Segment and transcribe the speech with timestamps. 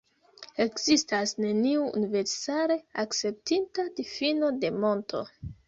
[0.63, 5.25] Ekzistas neniu universale akceptita difino de monto.